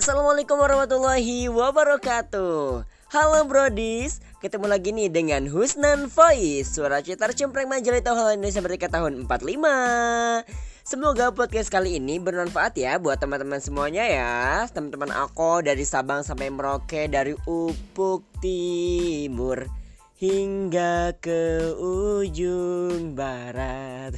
Assalamualaikum 0.00 0.56
warahmatullahi 0.56 1.52
wabarakatuh. 1.52 2.88
Halo 3.12 3.40
Brodis 3.44 4.24
Ketemu 4.40 4.72
lagi 4.72 4.96
nih 4.96 5.12
dengan 5.12 5.44
Husnan 5.44 6.08
Voice 6.08 6.72
Suara 6.72 7.04
citar 7.04 7.36
cempreng 7.36 7.68
majalita 7.68 8.16
hal 8.16 8.32
Indonesia 8.32 8.64
Merdeka 8.64 8.88
tahun 8.88 9.28
45 9.28 10.88
Semoga 10.88 11.36
podcast 11.36 11.68
kali 11.68 12.00
ini 12.00 12.16
bermanfaat 12.16 12.80
ya 12.80 12.96
buat 12.96 13.20
teman-teman 13.20 13.60
semuanya 13.60 14.08
ya. 14.08 14.64
Teman-teman 14.72 15.12
aku 15.12 15.60
dari 15.60 15.84
Sabang 15.84 16.24
sampai 16.24 16.48
Merauke 16.48 17.04
Dari 17.04 17.36
Upuk 17.44 18.24
Timur 18.40 19.68
Hingga 20.16 21.12
ke 21.20 21.76
ujung 21.76 23.12
barat. 23.12 24.16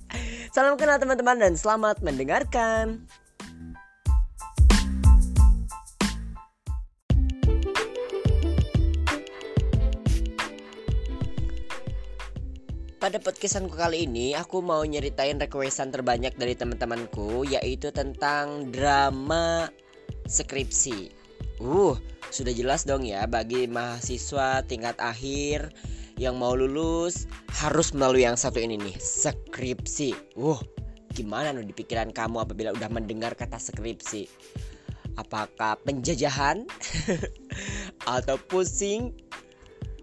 Salam 0.56 0.80
kenal 0.80 0.96
teman-teman 0.96 1.36
dan 1.36 1.52
selamat 1.52 2.00
mendengarkan 2.00 3.04
Pada 13.08 13.24
podcastku 13.24 13.72
kali 13.72 14.04
ini 14.04 14.36
aku 14.36 14.60
mau 14.60 14.84
nyeritain 14.84 15.40
requestan 15.40 15.88
terbanyak 15.88 16.36
dari 16.36 16.52
teman-temanku 16.52 17.40
yaitu 17.48 17.88
tentang 17.88 18.68
drama 18.68 19.72
skripsi. 20.28 21.08
Uh, 21.56 21.96
sudah 22.28 22.52
jelas 22.52 22.84
dong 22.84 23.08
ya 23.08 23.24
bagi 23.24 23.64
mahasiswa 23.64 24.60
tingkat 24.68 25.00
akhir 25.00 25.72
yang 26.20 26.36
mau 26.36 26.52
lulus 26.52 27.24
harus 27.48 27.96
melalui 27.96 28.28
yang 28.28 28.36
satu 28.36 28.60
ini 28.60 28.76
nih, 28.76 29.00
skripsi. 29.00 30.36
Uh, 30.36 30.60
gimana 31.16 31.56
nih 31.56 31.64
di 31.64 31.72
pikiran 31.72 32.12
kamu 32.12 32.44
apabila 32.44 32.76
udah 32.76 32.92
mendengar 32.92 33.32
kata 33.32 33.56
skripsi? 33.56 34.28
Apakah 35.16 35.80
penjajahan 35.80 36.68
atau 38.20 38.36
pusing? 38.36 39.16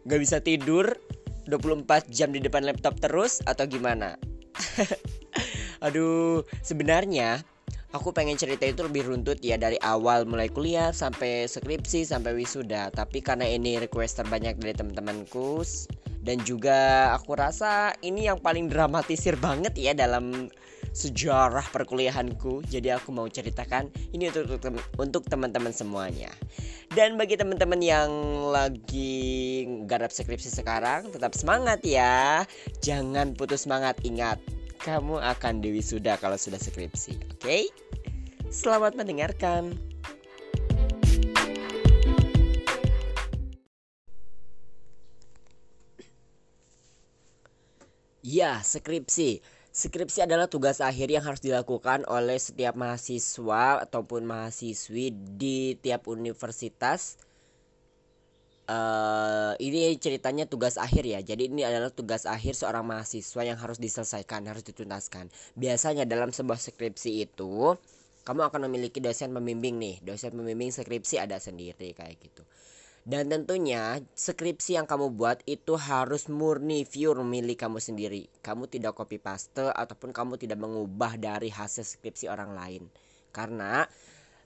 Gak 0.09 0.25
bisa 0.25 0.41
tidur 0.41 1.04
24 1.47 2.09
jam 2.11 2.29
di 2.33 2.41
depan 2.41 2.65
laptop 2.65 2.97
terus 3.01 3.41
atau 3.45 3.65
gimana? 3.65 4.17
Aduh, 5.85 6.41
sebenarnya 6.65 7.43
aku 7.95 8.11
pengen 8.11 8.35
cerita 8.35 8.67
itu 8.67 8.83
lebih 8.83 9.07
runtut 9.07 9.39
ya 9.39 9.55
dari 9.55 9.79
awal 9.83 10.27
mulai 10.27 10.51
kuliah 10.51 10.91
sampai 10.91 11.47
skripsi 11.47 12.07
sampai 12.07 12.35
wisuda. 12.35 12.91
Tapi 12.91 13.23
karena 13.23 13.47
ini 13.47 13.79
request 13.79 14.19
terbanyak 14.23 14.59
dari 14.59 14.73
teman-temanku 14.75 15.63
dan 16.25 16.41
juga 16.41 17.11
aku 17.13 17.37
rasa 17.37 17.93
ini 18.01 18.25
yang 18.25 18.41
paling 18.41 18.65
dramatisir 18.65 19.37
banget 19.37 19.77
ya 19.77 19.93
dalam 19.93 20.49
sejarah 20.95 21.67
perkuliahanku. 21.75 22.63
Jadi 22.71 22.95
aku 22.95 23.11
mau 23.11 23.27
ceritakan 23.27 23.91
ini 24.15 24.31
untuk 24.31 24.71
untuk 24.95 25.23
teman-teman 25.27 25.75
semuanya. 25.75 26.31
Dan 26.95 27.19
bagi 27.19 27.35
teman-teman 27.35 27.83
yang 27.83 28.09
lagi 28.55 29.67
garap 29.83 30.15
skripsi 30.15 30.47
sekarang, 30.47 31.11
tetap 31.11 31.35
semangat 31.35 31.83
ya. 31.83 32.47
Jangan 32.79 33.35
putus 33.35 33.67
semangat. 33.67 33.99
Ingat, 34.07 34.39
kamu 34.79 35.19
akan 35.19 35.59
dewi 35.59 35.83
sudah 35.83 36.15
kalau 36.15 36.39
sudah 36.39 36.57
skripsi. 36.57 37.19
Oke? 37.35 37.43
Okay? 37.43 37.63
Selamat 38.47 38.95
mendengarkan. 38.95 39.75
Ya, 48.25 48.57
skripsi. 48.65 49.54
Skripsi 49.75 50.23
adalah 50.23 50.47
tugas 50.47 50.79
akhir 50.79 51.11
yang 51.11 51.19
harus 51.27 51.43
dilakukan 51.43 52.07
oleh 52.07 52.39
setiap 52.39 52.79
mahasiswa 52.79 53.83
ataupun 53.83 54.23
mahasiswi 54.23 55.11
di 55.35 55.75
tiap 55.83 56.07
universitas. 56.07 57.19
Uh, 58.71 59.51
ini 59.59 59.99
ceritanya 59.99 60.47
tugas 60.47 60.79
akhir 60.79 61.03
ya. 61.03 61.19
Jadi 61.19 61.51
ini 61.51 61.67
adalah 61.67 61.91
tugas 61.91 62.23
akhir 62.23 62.55
seorang 62.55 62.87
mahasiswa 62.87 63.41
yang 63.43 63.59
harus 63.59 63.75
diselesaikan, 63.75 64.47
harus 64.47 64.63
dituntaskan. 64.63 65.27
Biasanya 65.59 66.07
dalam 66.07 66.31
sebuah 66.31 66.55
skripsi 66.55 67.27
itu 67.27 67.75
kamu 68.23 68.47
akan 68.47 68.71
memiliki 68.71 69.03
dosen 69.03 69.35
pembimbing 69.35 69.75
nih. 69.75 69.99
Dosen 69.99 70.39
pembimbing 70.39 70.71
skripsi 70.71 71.19
ada 71.19 71.35
sendiri 71.35 71.91
kayak 71.91 72.15
gitu. 72.23 72.47
Dan 73.05 73.29
tentunya 73.29 74.01
skripsi 74.17 74.81
yang 74.81 74.89
kamu 74.89 75.13
buat 75.13 75.45
itu 75.45 75.77
harus 75.77 76.25
murni 76.25 76.89
pure 76.89 77.21
milik 77.21 77.61
kamu 77.61 77.77
sendiri. 77.77 78.25
Kamu 78.41 78.65
tidak 78.65 78.97
copy 78.97 79.21
paste 79.21 79.69
ataupun 79.69 80.09
kamu 80.09 80.41
tidak 80.41 80.57
mengubah 80.57 81.13
dari 81.21 81.53
hasil 81.53 81.85
skripsi 81.85 82.25
orang 82.25 82.57
lain. 82.57 82.89
Karena 83.29 83.85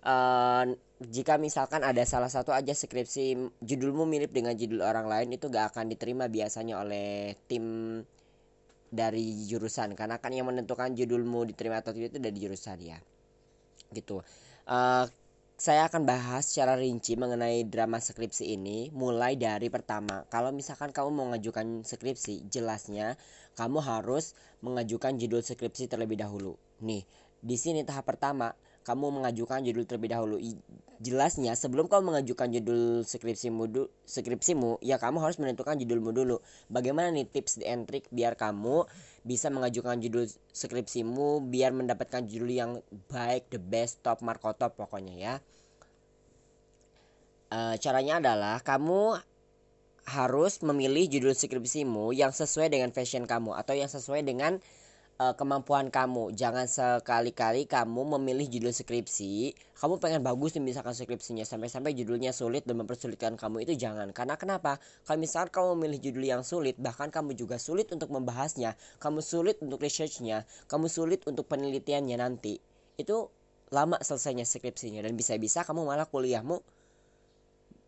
uh, 0.04 0.68
jika 1.00 1.40
misalkan 1.40 1.88
ada 1.88 2.04
salah 2.04 2.28
satu 2.28 2.52
aja 2.52 2.76
skripsi 2.76 3.40
judulmu 3.64 4.04
mirip 4.04 4.36
dengan 4.36 4.52
judul 4.52 4.84
orang 4.84 5.08
lain 5.08 5.40
itu 5.40 5.48
gak 5.48 5.72
akan 5.72 5.88
diterima 5.96 6.28
biasanya 6.28 6.84
oleh 6.84 7.40
tim 7.48 7.96
dari 8.90 9.48
jurusan 9.48 9.94
karena 9.94 10.20
kan 10.20 10.36
yang 10.36 10.50
menentukan 10.50 10.92
judulmu 10.98 11.48
diterima 11.48 11.80
atau 11.80 11.94
tidak 11.94 12.18
itu 12.18 12.20
dari 12.20 12.38
jurusan 12.42 12.78
ya 12.82 12.98
gitu 13.94 14.20
uh, 14.66 15.06
saya 15.60 15.92
akan 15.92 16.08
bahas 16.08 16.48
secara 16.48 16.80
rinci 16.80 17.20
mengenai 17.20 17.68
drama 17.68 18.00
skripsi 18.00 18.56
ini 18.56 18.96
mulai 18.96 19.36
dari 19.36 19.68
pertama. 19.68 20.24
Kalau 20.32 20.56
misalkan 20.56 20.96
kamu 20.96 21.12
mau 21.12 21.28
mengajukan 21.28 21.84
skripsi, 21.84 22.48
jelasnya 22.48 23.20
kamu 23.60 23.84
harus 23.84 24.40
mengajukan 24.64 25.20
judul 25.20 25.44
skripsi 25.44 25.92
terlebih 25.92 26.16
dahulu. 26.16 26.56
Nih, 26.80 27.04
di 27.44 27.60
sini 27.60 27.84
tahap 27.84 28.08
pertama 28.08 28.56
kamu 28.90 29.22
mengajukan 29.22 29.62
judul 29.62 29.86
terlebih 29.86 30.10
dahulu. 30.18 30.42
Jelasnya 30.98 31.54
sebelum 31.54 31.86
kamu 31.86 32.10
mengajukan 32.10 32.50
judul 32.50 33.06
skripsimu 33.06 33.70
skripsimu, 34.10 34.82
ya 34.82 34.98
kamu 34.98 35.22
harus 35.22 35.38
menentukan 35.38 35.78
judulmu 35.78 36.10
dulu. 36.10 36.42
Bagaimana 36.74 37.14
nih 37.14 37.30
tips 37.30 37.62
and 37.62 37.86
trick 37.86 38.10
biar 38.10 38.34
kamu 38.34 38.90
bisa 39.22 39.54
mengajukan 39.54 40.02
judul 40.02 40.26
skripsimu 40.52 41.46
biar 41.54 41.70
mendapatkan 41.70 42.26
judul 42.26 42.50
yang 42.50 42.72
baik, 43.14 43.54
the 43.54 43.62
best, 43.62 44.02
top, 44.02 44.26
markotop 44.26 44.74
pokoknya 44.74 45.14
ya. 45.14 45.34
E, 47.54 47.78
caranya 47.78 48.18
adalah 48.18 48.58
kamu 48.66 49.22
harus 50.10 50.66
memilih 50.66 51.06
judul 51.06 51.38
skripsimu 51.38 52.10
yang 52.18 52.34
sesuai 52.34 52.74
dengan 52.74 52.90
fashion 52.90 53.30
kamu 53.30 53.54
atau 53.54 53.78
yang 53.78 53.88
sesuai 53.88 54.26
dengan 54.26 54.58
uh, 55.20 55.36
kemampuan 55.36 55.92
kamu. 55.92 56.34
Jangan 56.34 56.66
sekali-kali 56.66 57.68
kamu 57.68 58.18
memilih 58.18 58.48
judul 58.48 58.72
skripsi, 58.72 59.54
kamu 59.76 60.00
pengen 60.00 60.22
bagus 60.24 60.56
nih 60.56 60.64
misalkan 60.64 60.96
skripsinya. 60.96 61.44
Sampai-sampai 61.44 61.92
judulnya 61.94 62.32
sulit 62.32 62.64
dan 62.64 62.80
mempersulitkan 62.80 63.36
kamu 63.36 63.68
itu 63.68 63.76
jangan. 63.76 64.10
Karena 64.16 64.40
kenapa? 64.40 64.80
Kalau 65.04 65.20
misalkan 65.20 65.52
kamu 65.52 65.68
memilih 65.78 66.00
judul 66.10 66.24
yang 66.24 66.44
sulit, 66.48 66.80
bahkan 66.80 67.12
kamu 67.12 67.36
juga 67.36 67.60
sulit 67.60 67.92
untuk 67.92 68.10
membahasnya, 68.10 68.80
kamu 69.04 69.20
sulit 69.20 69.60
untuk 69.60 69.84
researchnya, 69.84 70.48
kamu 70.72 70.88
sulit 70.88 71.28
untuk 71.28 71.46
penelitiannya 71.52 72.18
nanti. 72.18 72.58
Itu 72.96 73.30
lama 73.70 74.00
selesainya 74.02 74.48
skripsinya. 74.48 75.04
Dan 75.04 75.14
bisa-bisa 75.20 75.68
kamu 75.68 75.86
malah 75.86 76.08
kuliahmu 76.08 76.80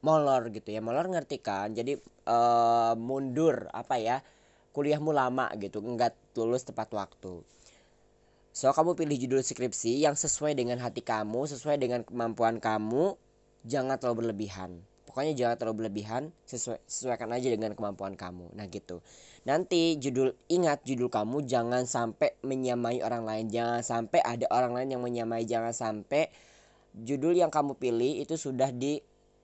molor 0.01 0.49
gitu 0.49 0.69
ya. 0.73 0.81
Molor 0.83 1.07
ngerti 1.09 1.39
kan? 1.39 1.71
Jadi 1.71 1.95
uh, 2.27 2.93
mundur. 2.99 3.69
Apa 3.71 3.97
ya 4.01 4.19
kuliahmu 4.71 5.11
lama 5.11 5.51
gitu 5.59 5.83
nggak 5.83 6.35
lulus 6.39 6.63
tepat 6.63 6.91
waktu. 6.95 7.43
So 8.51 8.67
kamu 8.75 8.99
pilih 8.99 9.15
judul 9.15 9.41
skripsi 9.43 10.03
yang 10.03 10.19
sesuai 10.19 10.55
dengan 10.59 10.79
hati 10.83 10.99
kamu 10.99 11.47
sesuai 11.47 11.79
dengan 11.79 12.03
kemampuan 12.03 12.59
kamu 12.59 13.15
jangan 13.63 13.95
terlalu 13.95 14.27
berlebihan. 14.27 14.83
Pokoknya 15.07 15.33
jangan 15.35 15.55
terlalu 15.59 15.75
berlebihan 15.83 16.31
sesuai 16.47 16.79
sesuaikan 16.87 17.31
aja 17.35 17.51
dengan 17.51 17.75
kemampuan 17.75 18.15
kamu. 18.15 18.51
Nah 18.55 18.67
gitu. 18.67 19.03
Nanti 19.43 19.99
judul 19.99 20.35
ingat 20.47 20.87
judul 20.87 21.11
kamu 21.11 21.43
jangan 21.47 21.83
sampai 21.83 22.35
menyamai 22.43 23.03
orang 23.03 23.27
lain. 23.27 23.51
Jangan 23.51 23.83
sampai 23.83 24.19
ada 24.23 24.47
orang 24.51 24.71
lain 24.75 24.95
yang 24.95 25.03
menyamai 25.03 25.43
jangan 25.43 25.75
sampai 25.75 26.31
judul 26.95 27.35
yang 27.35 27.51
kamu 27.51 27.75
pilih 27.79 28.19
itu 28.19 28.35
sudah 28.35 28.71
di 28.71 28.99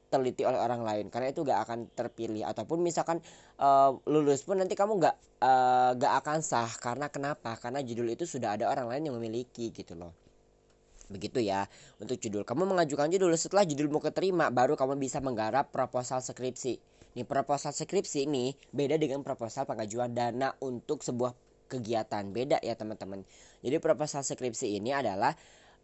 teliti 0.07 0.47
oleh 0.47 0.57
orang 0.57 0.81
lain 0.83 1.11
karena 1.11 1.31
itu 1.31 1.43
gak 1.43 1.67
akan 1.67 1.91
terpilih. 1.91 2.47
Ataupun 2.47 2.79
misalkan 2.79 3.19
uh, 3.59 3.95
lulus 4.07 4.43
pun 4.43 4.59
nanti 4.59 4.73
kamu 4.73 4.99
gak 4.99 5.15
uh, 5.43 5.91
gak 5.95 6.13
akan 6.23 6.39
sah. 6.43 6.71
Karena 6.79 7.11
kenapa? 7.11 7.55
Karena 7.59 7.83
judul 7.83 8.11
itu 8.11 8.23
sudah 8.23 8.55
ada 8.55 8.71
orang 8.71 8.87
lain 8.87 9.11
yang 9.11 9.15
memiliki 9.19 9.69
gitu 9.71 9.93
loh. 9.95 10.15
Begitu 11.07 11.39
ya 11.39 11.67
untuk 12.03 12.19
judul. 12.19 12.43
Kamu 12.43 12.67
mengajukan 12.67 13.07
judul 13.07 13.31
setelah 13.39 13.63
judulmu 13.63 14.03
keterima 14.03 14.51
baru 14.51 14.75
kamu 14.75 14.99
bisa 14.99 15.23
menggarap 15.23 15.71
proposal 15.71 16.19
skripsi. 16.19 16.79
Nih 17.15 17.25
proposal 17.25 17.71
skripsi 17.71 18.27
ini 18.27 18.53
beda 18.75 18.99
dengan 18.99 19.23
proposal 19.23 19.63
pengajuan 19.63 20.11
dana 20.11 20.51
untuk 20.59 21.01
sebuah 21.01 21.33
kegiatan. 21.71 22.23
Beda 22.31 22.59
ya 22.63 22.75
teman-teman. 22.75 23.23
Jadi 23.63 23.77
proposal 23.79 24.23
skripsi 24.23 24.79
ini 24.79 24.95
adalah 24.95 25.35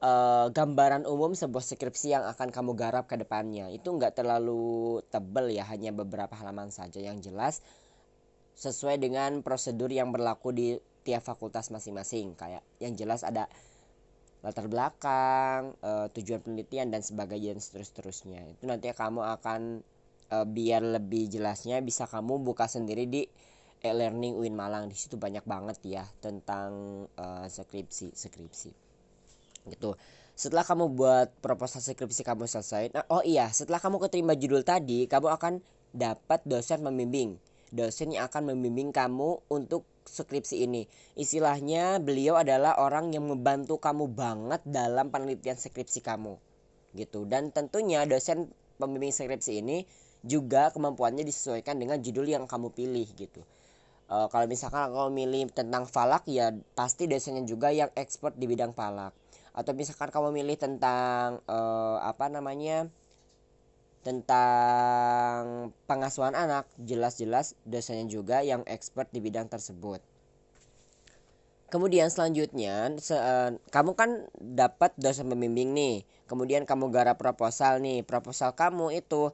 uh, 0.04 0.48
gambaran 0.52 1.08
umum 1.08 1.32
sebuah 1.32 1.64
skripsi 1.64 2.14
yang 2.14 2.24
akan 2.28 2.52
kamu 2.52 2.76
garap 2.76 3.08
ke 3.08 3.16
depannya. 3.16 3.72
Itu 3.72 3.96
nggak 3.96 4.20
terlalu 4.20 5.00
tebel 5.08 5.56
ya 5.56 5.64
hanya 5.72 5.96
beberapa 5.96 6.36
halaman 6.36 6.70
saja. 6.70 7.00
Yang 7.00 7.32
jelas 7.32 7.64
sesuai 8.54 9.02
dengan 9.02 9.42
prosedur 9.42 9.90
yang 9.90 10.12
berlaku 10.14 10.54
di 10.54 10.68
tiap 11.08 11.24
fakultas 11.24 11.72
masing-masing. 11.72 12.36
Kayak 12.36 12.62
yang 12.84 12.94
jelas 13.00 13.24
ada 13.24 13.48
latar 14.44 14.68
belakang 14.68 15.72
uh, 15.80 16.12
tujuan 16.12 16.44
penelitian 16.44 16.92
dan 16.92 17.00
sebagainya 17.00 17.56
dan 17.56 17.64
seterusnya 17.64 18.44
itu 18.44 18.68
nanti 18.68 18.92
kamu 18.92 19.24
akan 19.40 19.80
uh, 20.36 20.44
biar 20.44 20.84
lebih 20.84 21.32
jelasnya 21.32 21.80
bisa 21.80 22.12
kamu 22.12 22.44
buka 22.44 22.68
sendiri 22.68 23.08
di 23.08 23.24
e-learning 23.80 24.36
UIN 24.36 24.52
Malang. 24.52 24.92
Di 24.92 25.00
situ 25.00 25.16
banyak 25.16 25.48
banget 25.48 25.80
ya 25.88 26.04
tentang 26.20 27.08
uh, 27.16 27.48
skripsi 27.48 28.12
skripsi 28.12 28.83
gitu. 29.68 29.96
Setelah 30.34 30.66
kamu 30.66 30.98
buat 30.98 31.30
proposal 31.46 31.80
skripsi 31.80 32.26
kamu 32.26 32.50
selesai. 32.50 32.90
Nah 32.90 33.06
oh 33.14 33.22
iya 33.22 33.54
setelah 33.54 33.78
kamu 33.78 34.02
keterima 34.02 34.34
judul 34.34 34.66
tadi 34.66 35.06
kamu 35.06 35.30
akan 35.30 35.54
dapat 35.94 36.42
dosen 36.50 36.82
membimbing. 36.82 37.38
Dosen 37.70 38.14
yang 38.14 38.30
akan 38.30 38.54
membimbing 38.54 38.90
kamu 38.90 39.46
untuk 39.50 39.86
skripsi 40.06 40.66
ini. 40.66 40.90
Istilahnya 41.14 42.02
beliau 42.02 42.38
adalah 42.38 42.82
orang 42.82 43.14
yang 43.14 43.30
membantu 43.30 43.78
kamu 43.78 44.10
banget 44.14 44.62
dalam 44.66 45.10
penelitian 45.10 45.58
skripsi 45.58 46.02
kamu. 46.02 46.38
Gitu. 46.94 47.26
Dan 47.26 47.50
tentunya 47.50 48.06
dosen 48.06 48.50
pembimbing 48.78 49.14
skripsi 49.14 49.62
ini 49.62 49.86
juga 50.26 50.70
kemampuannya 50.74 51.26
disesuaikan 51.26 51.78
dengan 51.78 52.02
judul 52.02 52.26
yang 52.26 52.46
kamu 52.46 52.74
pilih 52.74 53.06
gitu. 53.18 53.42
E, 54.06 54.16
kalau 54.30 54.46
misalkan 54.46 54.94
kamu 54.94 55.10
milih 55.14 55.42
tentang 55.54 55.90
falak 55.90 56.26
ya 56.30 56.54
pasti 56.74 57.10
dosennya 57.10 57.46
juga 57.46 57.74
yang 57.74 57.90
expert 57.98 58.38
di 58.38 58.46
bidang 58.46 58.72
falak 58.72 59.14
atau 59.54 59.72
misalkan 59.78 60.10
kamu 60.10 60.34
milih 60.34 60.58
tentang 60.58 61.40
uh, 61.46 62.02
apa 62.02 62.26
namanya 62.28 62.90
tentang 64.04 65.72
pengasuhan 65.88 66.36
anak 66.36 66.68
jelas-jelas 66.76 67.56
dosennya 67.64 68.10
juga 68.12 68.44
yang 68.44 68.66
expert 68.68 69.08
di 69.16 69.24
bidang 69.24 69.48
tersebut. 69.48 70.04
Kemudian 71.72 72.12
selanjutnya 72.12 72.94
se 73.02 73.18
uh, 73.18 73.56
kamu 73.74 73.98
kan 73.98 74.30
dapat 74.38 74.94
dosen 75.00 75.32
pembimbing 75.32 75.74
nih. 75.74 76.06
Kemudian 76.30 76.70
kamu 76.70 76.94
garap 76.94 77.18
proposal 77.18 77.82
nih. 77.82 78.06
Proposal 78.06 78.54
kamu 78.54 78.94
itu 78.94 79.34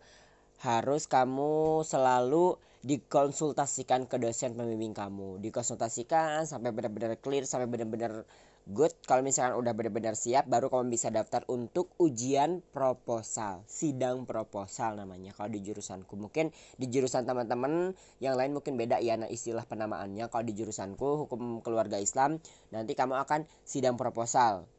harus 0.64 1.08
kamu 1.08 1.84
selalu 1.84 2.56
dikonsultasikan 2.80 4.08
ke 4.08 4.16
dosen 4.16 4.56
pembimbing 4.56 4.96
kamu. 4.96 5.44
Dikonsultasikan 5.44 6.48
sampai 6.48 6.72
benar-benar 6.72 7.20
clear 7.20 7.44
sampai 7.44 7.68
benar-benar 7.68 8.24
good. 8.70 8.94
Kalau 9.04 9.20
misalkan 9.20 9.60
udah 9.60 9.74
benar-benar 9.76 10.16
siap 10.16 10.48
baru 10.48 10.72
kamu 10.72 10.94
bisa 10.94 11.12
daftar 11.12 11.44
untuk 11.52 11.92
ujian 12.00 12.64
proposal 12.72 13.68
sidang 13.68 14.24
proposal 14.24 14.96
namanya 14.96 15.36
kalau 15.36 15.52
di 15.52 15.60
jurusanku. 15.60 16.16
Mungkin 16.16 16.56
di 16.80 16.86
jurusan 16.88 17.28
teman-teman 17.28 17.98
yang 18.24 18.40
lain 18.40 18.56
mungkin 18.56 18.80
beda 18.80 19.04
ya 19.04 19.20
nah 19.20 19.28
istilah 19.28 19.68
penamaannya. 19.68 20.32
Kalau 20.32 20.46
di 20.48 20.56
jurusanku 20.56 21.28
hukum 21.28 21.60
keluarga 21.60 22.00
Islam 22.00 22.40
nanti 22.72 22.96
kamu 22.96 23.20
akan 23.28 23.44
sidang 23.68 24.00
proposal. 24.00 24.70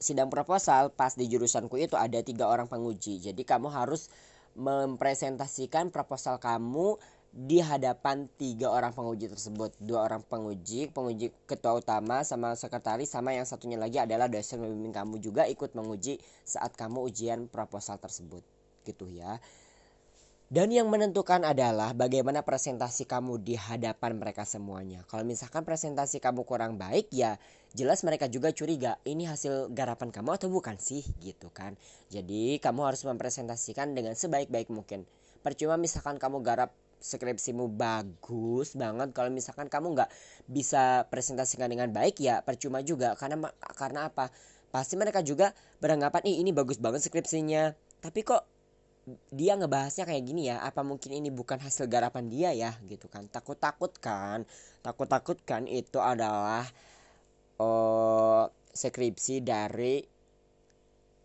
Sidang 0.00 0.32
proposal 0.32 0.88
pas 0.96 1.12
di 1.12 1.28
jurusanku 1.28 1.76
itu 1.76 1.92
ada 1.98 2.24
tiga 2.24 2.48
orang 2.48 2.72
penguji. 2.72 3.20
Jadi 3.20 3.44
kamu 3.44 3.68
harus 3.68 4.08
mempresentasikan 4.58 5.94
proposal 5.94 6.42
kamu 6.42 6.98
di 7.30 7.62
hadapan 7.62 8.26
tiga 8.34 8.74
orang 8.74 8.90
penguji 8.90 9.30
tersebut. 9.30 9.70
Dua 9.78 10.02
orang 10.02 10.26
penguji 10.26 10.90
penguji 10.90 11.30
ketua 11.46 11.78
utama 11.78 12.26
sama 12.26 12.58
sekretaris 12.58 13.10
sama 13.10 13.30
yang 13.30 13.46
satunya 13.46 13.78
lagi 13.78 14.02
adalah 14.02 14.26
dosen 14.26 14.58
pembimbing 14.58 14.90
kamu 14.90 15.22
juga 15.22 15.46
ikut 15.46 15.74
menguji 15.78 16.18
saat 16.42 16.74
kamu 16.74 17.06
ujian 17.06 17.46
proposal 17.46 18.02
tersebut. 18.02 18.42
Gitu 18.82 19.06
ya 19.14 19.38
dan 20.50 20.74
yang 20.74 20.90
menentukan 20.90 21.46
adalah 21.46 21.94
bagaimana 21.94 22.42
presentasi 22.42 23.06
kamu 23.06 23.38
di 23.38 23.54
hadapan 23.54 24.18
mereka 24.18 24.42
semuanya. 24.42 25.06
Kalau 25.06 25.22
misalkan 25.22 25.62
presentasi 25.62 26.18
kamu 26.18 26.42
kurang 26.42 26.74
baik 26.74 27.06
ya 27.14 27.38
jelas 27.70 28.02
mereka 28.02 28.26
juga 28.26 28.50
curiga 28.50 28.98
ini 29.06 29.30
hasil 29.30 29.70
garapan 29.70 30.10
kamu 30.10 30.42
atau 30.42 30.50
bukan 30.50 30.74
sih 30.74 31.06
gitu 31.22 31.54
kan. 31.54 31.78
Jadi 32.10 32.58
kamu 32.58 32.82
harus 32.82 33.06
mempresentasikan 33.06 33.94
dengan 33.94 34.18
sebaik-baik 34.18 34.74
mungkin. 34.74 35.06
Percuma 35.38 35.78
misalkan 35.78 36.18
kamu 36.18 36.42
garap 36.42 36.74
skripsimu 36.98 37.70
bagus 37.70 38.74
banget 38.74 39.14
kalau 39.14 39.30
misalkan 39.30 39.70
kamu 39.70 40.02
nggak 40.02 40.10
bisa 40.50 41.06
presentasikan 41.08 41.70
dengan 41.70 41.94
baik 41.94 42.20
ya 42.20 42.42
percuma 42.44 42.84
juga 42.84 43.16
karena 43.16 43.48
karena 43.72 44.12
apa 44.12 44.28
pasti 44.68 45.00
mereka 45.00 45.24
juga 45.24 45.56
beranggapan 45.80 46.28
ini 46.28 46.52
bagus 46.52 46.76
banget 46.76 47.00
skripsinya 47.00 47.72
tapi 48.04 48.20
kok 48.20 48.59
dia 49.32 49.56
ngebahasnya 49.56 50.04
kayak 50.06 50.24
gini 50.28 50.52
ya 50.52 50.60
apa 50.62 50.84
mungkin 50.84 51.10
ini 51.16 51.32
bukan 51.32 51.58
hasil 51.58 51.88
garapan 51.90 52.28
dia 52.28 52.50
ya 52.54 52.76
gitu 52.86 53.08
kan. 53.08 53.26
Takut 53.32 53.56
takut 53.58 53.92
kan 53.98 54.44
takut 54.84 55.08
takut 55.08 55.38
kan 55.42 55.64
itu 55.66 55.98
adalah 56.00 56.64
oh 57.60 58.48
skripsi 58.70 59.42
dari 59.42 60.00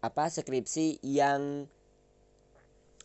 apa 0.01 0.23
skripsi 0.29 1.01
yang 1.01 1.65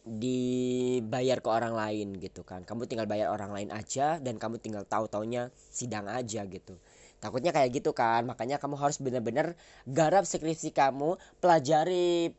dibayar 0.04 1.38
ke 1.44 1.48
orang 1.48 1.74
lain 1.76 2.16
gitu 2.18 2.42
kan. 2.42 2.64
Kamu 2.64 2.88
tinggal 2.88 3.04
bayar 3.06 3.30
orang 3.32 3.52
lain 3.52 3.70
aja 3.70 4.16
dan 4.18 4.40
kamu 4.40 4.58
tinggal 4.58 4.84
tahu 4.88 5.06
taunya 5.06 5.52
sidang 5.68 6.08
aja 6.08 6.44
gitu. 6.48 6.80
Takutnya 7.20 7.52
kayak 7.52 7.70
gitu 7.80 7.92
kan. 7.92 8.24
Makanya 8.24 8.56
kamu 8.56 8.80
harus 8.80 8.96
benar-benar 8.96 9.54
garap 9.84 10.24
skripsi 10.24 10.72
kamu 10.72 11.20
pelajari 11.38 12.32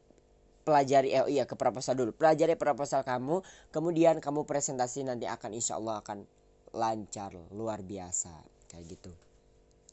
pelajari 0.62 1.14
eh, 1.14 1.26
iya 1.30 1.44
ke 1.50 1.58
proposal 1.58 1.98
dulu. 1.98 2.12
Pelajari 2.16 2.56
proposal 2.56 3.02
kamu 3.04 3.42
kemudian 3.74 4.22
kamu 4.22 4.46
presentasi 4.46 5.06
nanti 5.06 5.26
akan 5.26 5.52
insya 5.58 5.78
Allah 5.78 6.02
akan 6.02 6.24
lancar 6.72 7.36
luar 7.52 7.84
biasa 7.84 8.32
kayak 8.72 8.86
gitu. 8.88 9.12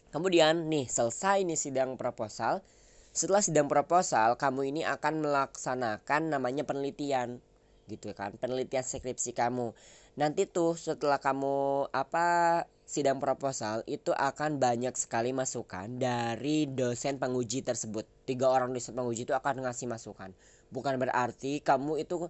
Kemudian 0.09 0.73
nih 0.73 0.89
selesai 0.89 1.45
nih 1.45 1.59
sidang 1.59 2.01
proposal. 2.01 2.65
Setelah 3.13 3.43
sidang 3.43 3.67
proposal 3.67 4.39
kamu 4.39 4.73
ini 4.73 4.83
akan 4.87 5.25
melaksanakan 5.27 6.33
namanya 6.33 6.63
penelitian 6.63 7.43
gitu 7.89 8.13
kan 8.13 8.37
penelitian 8.37 8.85
skripsi 8.85 9.33
kamu. 9.33 9.73
Nanti 10.21 10.47
tuh 10.51 10.77
setelah 10.77 11.19
kamu 11.19 11.89
apa 11.95 12.65
sidang 12.89 13.21
proposal 13.21 13.85
itu 13.85 14.17
akan 14.17 14.57
banyak 14.57 14.97
sekali 14.97 15.37
masukan 15.37 16.01
dari 16.01 16.69
dosen 16.69 17.21
penguji 17.21 17.65
tersebut. 17.65 18.09
Tiga 18.25 18.49
orang 18.49 18.73
dosen 18.73 18.97
penguji 18.97 19.29
itu 19.29 19.35
akan 19.37 19.67
ngasih 19.67 19.89
masukan 19.89 20.33
bukan 20.71 21.01
berarti 21.01 21.61
kamu 21.65 22.05
itu 22.05 22.29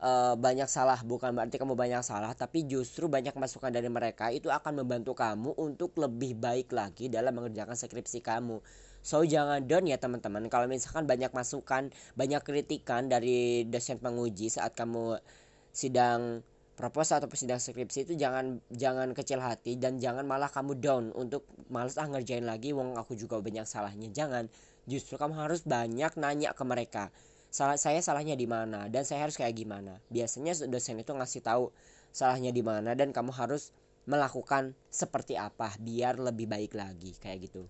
uh, 0.00 0.34
banyak 0.36 0.68
salah. 0.68 1.00
Bukan 1.04 1.32
berarti 1.36 1.56
kamu 1.56 1.74
banyak 1.76 2.02
salah 2.04 2.32
tapi 2.36 2.64
justru 2.68 3.08
banyak 3.08 3.32
masukan 3.36 3.72
dari 3.72 3.88
mereka 3.88 4.28
itu 4.32 4.52
akan 4.52 4.84
membantu 4.84 5.16
kamu 5.16 5.56
untuk 5.56 5.96
lebih 6.00 6.36
baik 6.36 6.72
lagi 6.72 7.08
dalam 7.08 7.36
mengerjakan 7.36 7.76
skripsi 7.76 8.20
kamu. 8.20 8.60
So 9.06 9.22
jangan 9.22 9.62
down 9.70 9.86
ya 9.86 9.96
teman-teman. 10.02 10.50
Kalau 10.50 10.66
misalkan 10.66 11.06
banyak 11.06 11.30
masukan 11.30 11.94
Banyak 12.18 12.42
kritikan 12.42 13.06
dari 13.06 13.62
dosen 13.62 14.02
penguji 14.02 14.50
Saat 14.50 14.74
kamu 14.74 15.22
sidang 15.70 16.42
proposal 16.74 17.22
atau 17.22 17.30
sidang 17.32 17.62
skripsi 17.62 18.04
itu 18.04 18.12
jangan 18.20 18.60
jangan 18.68 19.16
kecil 19.16 19.40
hati 19.40 19.80
dan 19.80 19.96
jangan 19.96 20.28
malah 20.28 20.52
kamu 20.52 20.76
down 20.76 21.04
untuk 21.16 21.48
males 21.72 21.96
ah 21.96 22.04
ngerjain 22.04 22.44
lagi 22.44 22.76
wong 22.76 22.98
aku 22.98 23.14
juga 23.14 23.38
banyak 23.38 23.64
salahnya. 23.64 24.10
Jangan. 24.10 24.50
Justru 24.86 25.18
kamu 25.18 25.34
harus 25.38 25.62
banyak 25.66 26.14
nanya 26.18 26.54
ke 26.54 26.62
mereka 26.66 27.10
salah 27.56 27.80
saya 27.80 28.04
salahnya 28.04 28.36
di 28.36 28.44
mana 28.44 28.92
dan 28.92 29.08
saya 29.08 29.24
harus 29.24 29.40
kayak 29.40 29.56
gimana 29.56 29.96
biasanya 30.12 30.52
dosen 30.68 31.00
itu 31.00 31.16
ngasih 31.16 31.40
tahu 31.40 31.72
salahnya 32.12 32.52
di 32.52 32.60
mana 32.60 32.92
dan 32.92 33.16
kamu 33.16 33.32
harus 33.32 33.72
melakukan 34.04 34.76
seperti 34.92 35.40
apa 35.40 35.72
biar 35.80 36.20
lebih 36.20 36.44
baik 36.44 36.76
lagi 36.76 37.16
kayak 37.16 37.48
gitu 37.48 37.64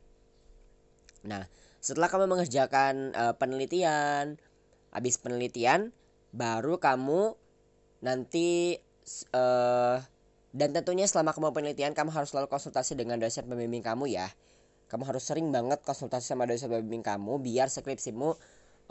Nah, 1.26 1.44
setelah 1.82 2.08
kamu 2.08 2.30
mengerjakan 2.30 3.12
uh, 3.12 3.34
penelitian, 3.34 4.38
habis 4.94 5.18
penelitian, 5.18 5.90
baru 6.30 6.78
kamu 6.78 7.34
nanti 8.00 8.78
uh, 9.34 9.98
dan 10.56 10.70
tentunya 10.72 11.04
selama 11.04 11.34
kamu 11.34 11.52
penelitian 11.52 11.92
kamu 11.92 12.14
harus 12.14 12.32
selalu 12.32 12.48
konsultasi 12.48 12.96
dengan 12.96 13.18
dosen 13.18 13.44
pembimbing 13.44 13.82
kamu 13.82 14.08
ya. 14.08 14.30
Kamu 14.86 15.02
harus 15.02 15.26
sering 15.26 15.50
banget 15.50 15.82
konsultasi 15.82 16.30
sama 16.30 16.46
dosen 16.46 16.70
pembimbing 16.70 17.02
kamu 17.02 17.42
biar 17.42 17.66
skripsimu 17.68 18.38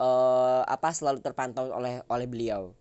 uh, 0.00 0.62
apa 0.66 0.92
selalu 0.92 1.20
terpantau 1.20 1.68
oleh 1.70 2.02
oleh 2.08 2.26
beliau. 2.28 2.72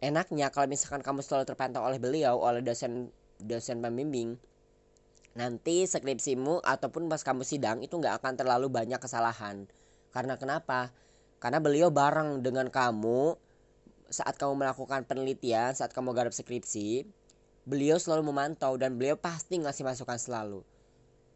Enaknya 0.00 0.48
kalau 0.48 0.66
misalkan 0.66 1.04
kamu 1.04 1.20
selalu 1.20 1.44
terpantau 1.44 1.84
oleh 1.84 2.00
beliau 2.00 2.40
oleh 2.40 2.64
dosen 2.64 3.12
dosen 3.40 3.80
pembimbing 3.84 4.36
nanti 5.30 5.86
skripsimu 5.86 6.58
ataupun 6.66 7.06
pas 7.06 7.22
kamu 7.22 7.46
sidang 7.46 7.78
itu 7.86 7.94
nggak 7.94 8.18
akan 8.18 8.34
terlalu 8.34 8.66
banyak 8.72 8.98
kesalahan. 8.98 9.70
Karena 10.10 10.34
kenapa? 10.34 10.90
Karena 11.38 11.62
beliau 11.62 11.88
bareng 11.94 12.42
dengan 12.42 12.66
kamu 12.66 13.38
saat 14.10 14.34
kamu 14.34 14.58
melakukan 14.58 15.06
penelitian 15.06 15.70
saat 15.70 15.94
kamu 15.94 16.10
garap 16.10 16.34
skripsi 16.34 17.06
beliau 17.62 17.96
selalu 17.96 18.34
memantau 18.34 18.74
dan 18.74 18.98
beliau 18.98 19.14
pasti 19.14 19.62
ngasih 19.62 19.86
masukan 19.86 20.18
selalu 20.18 20.66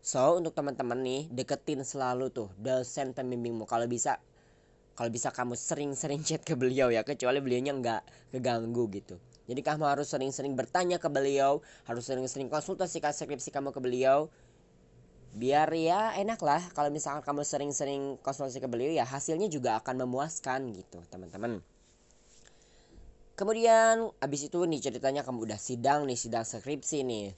so 0.05 0.37
untuk 0.37 0.53
teman-teman 0.53 1.01
nih 1.01 1.33
deketin 1.33 1.81
selalu 1.81 2.29
tuh 2.29 2.53
dosen 2.61 3.17
pembimbingmu. 3.17 3.65
Kalau 3.65 3.89
bisa 3.89 4.21
kalau 4.93 5.09
bisa 5.09 5.33
kamu 5.33 5.57
sering-sering 5.57 6.21
chat 6.21 6.45
ke 6.45 6.53
beliau 6.53 6.93
ya 6.93 7.01
kecuali 7.03 7.41
beliaunya 7.41 7.73
nggak 7.73 8.03
keganggu 8.37 8.85
gitu. 8.93 9.17
Jadi 9.49 9.61
kamu 9.65 9.89
harus 9.89 10.13
sering-sering 10.13 10.53
bertanya 10.57 11.01
ke 11.01 11.09
beliau, 11.09 11.65
harus 11.89 12.05
sering-sering 12.05 12.53
konsultasikan 12.53 13.17
skripsi 13.17 13.49
kamu 13.49 13.73
ke 13.73 13.81
beliau. 13.81 14.29
biar 15.35 15.67
ya 15.75 16.15
enak 16.15 16.39
lah 16.47 16.63
kalau 16.79 16.95
misalkan 16.95 17.27
kamu 17.27 17.43
sering-sering 17.43 18.23
konsultasi 18.23 18.63
ke 18.63 18.71
beliau 18.71 18.95
ya 18.95 19.03
hasilnya 19.03 19.51
juga 19.51 19.83
akan 19.83 20.07
memuaskan 20.07 20.71
gitu 20.79 21.03
teman-teman. 21.11 21.59
Kemudian 23.35 24.15
abis 24.23 24.47
itu 24.47 24.63
nih 24.63 24.79
ceritanya 24.79 25.27
kamu 25.27 25.43
udah 25.51 25.59
sidang 25.59 26.07
nih 26.07 26.15
sidang 26.15 26.47
skripsi 26.47 27.03
nih 27.03 27.35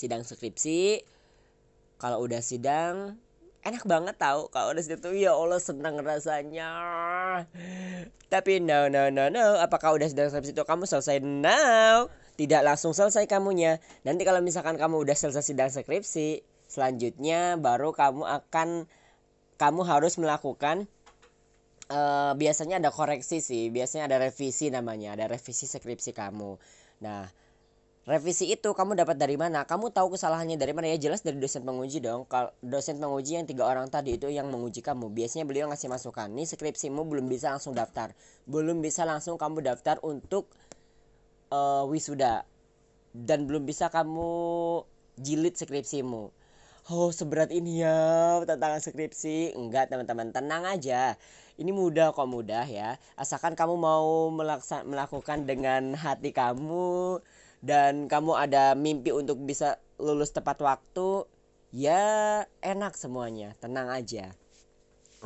sidang 0.00 0.24
skripsi. 0.24 1.04
Kalau 2.00 2.24
udah 2.24 2.40
sidang 2.40 3.20
enak 3.60 3.84
banget 3.84 4.16
tau. 4.16 4.48
Kalau 4.48 4.72
udah 4.72 4.80
sidang 4.80 5.04
tuh 5.04 5.12
ya 5.12 5.36
Allah 5.36 5.60
senang 5.60 6.00
rasanya. 6.00 6.72
Tapi 8.32 8.64
no 8.64 8.88
no 8.88 9.12
no 9.12 9.28
no. 9.28 9.60
Apakah 9.60 9.92
udah 10.00 10.08
sidang 10.08 10.32
skripsi 10.32 10.56
itu 10.56 10.64
kamu 10.64 10.88
selesai 10.88 11.20
now? 11.20 12.08
Tidak 12.40 12.64
langsung 12.64 12.96
selesai 12.96 13.28
kamunya. 13.28 13.76
Nanti 14.08 14.24
kalau 14.24 14.40
misalkan 14.40 14.80
kamu 14.80 15.04
udah 15.04 15.12
selesai 15.12 15.52
sidang 15.52 15.68
skripsi 15.68 16.40
selanjutnya 16.70 17.58
baru 17.58 17.90
kamu 17.90 18.22
akan 18.22 18.86
kamu 19.58 19.80
harus 19.82 20.16
melakukan 20.22 20.86
uh, 21.90 22.32
biasanya 22.38 22.80
ada 22.80 22.88
koreksi 22.88 23.44
sih. 23.44 23.68
Biasanya 23.68 24.08
ada 24.08 24.16
revisi 24.24 24.72
namanya 24.72 25.18
ada 25.18 25.28
revisi 25.28 25.68
skripsi 25.68 26.16
kamu. 26.16 26.56
Nah 27.04 27.28
revisi 28.08 28.48
itu 28.48 28.72
kamu 28.72 28.96
dapat 28.96 29.20
dari 29.20 29.36
mana? 29.36 29.68
Kamu 29.68 29.92
tahu 29.92 30.16
kesalahannya 30.16 30.56
dari 30.56 30.72
mana? 30.72 30.88
Ya 30.88 30.96
jelas 30.96 31.20
dari 31.20 31.36
dosen 31.36 31.64
penguji 31.64 32.00
dong. 32.00 32.24
Kalau 32.28 32.52
dosen 32.64 32.96
penguji 32.96 33.36
yang 33.36 33.44
tiga 33.44 33.68
orang 33.68 33.92
tadi 33.92 34.16
itu 34.16 34.32
yang 34.32 34.48
menguji 34.48 34.80
kamu. 34.80 35.12
Biasanya 35.12 35.44
beliau 35.44 35.68
ngasih 35.68 35.92
masukan 35.92 36.32
nih 36.32 36.48
skripsimu 36.48 37.04
belum 37.04 37.28
bisa 37.28 37.52
langsung 37.52 37.76
daftar. 37.76 38.16
Belum 38.48 38.80
bisa 38.80 39.04
langsung 39.04 39.36
kamu 39.36 39.60
daftar 39.64 40.00
untuk 40.00 40.48
uh, 41.52 41.84
wisuda. 41.86 42.48
Dan 43.10 43.50
belum 43.50 43.66
bisa 43.66 43.90
kamu 43.90 44.30
jilid 45.20 45.58
skripsimu. 45.58 46.30
Oh 46.90 47.12
seberat 47.12 47.52
ini 47.52 47.84
ya 47.84 48.40
tantangan 48.48 48.80
skripsi. 48.80 49.54
Enggak 49.54 49.92
teman-teman 49.92 50.32
tenang 50.32 50.64
aja. 50.64 51.14
Ini 51.60 51.76
mudah 51.76 52.16
kok 52.16 52.24
mudah 52.24 52.64
ya. 52.64 52.96
Asalkan 53.20 53.52
kamu 53.52 53.76
mau 53.76 54.32
melakukan 54.88 55.44
dengan 55.44 55.92
hati 55.92 56.32
kamu 56.32 57.20
dan 57.60 58.08
kamu 58.08 58.36
ada 58.40 58.72
mimpi 58.72 59.12
untuk 59.12 59.40
bisa 59.44 59.76
lulus 60.00 60.32
tepat 60.32 60.56
waktu? 60.64 61.28
Ya 61.70 62.44
enak 62.64 62.96
semuanya. 62.96 63.52
Tenang 63.60 63.92
aja. 63.92 64.32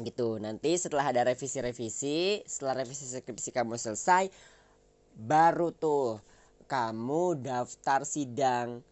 Gitu. 0.02 0.42
Nanti 0.42 0.74
setelah 0.74 1.14
ada 1.14 1.22
revisi-revisi 1.22 2.42
setelah 2.44 2.82
revisi 2.82 3.06
skripsi 3.06 3.54
kamu 3.54 3.78
selesai 3.78 4.28
baru 5.14 5.70
tuh 5.70 6.18
kamu 6.66 7.38
daftar 7.38 8.02
sidang. 8.02 8.82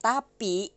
Tapi 0.00 0.72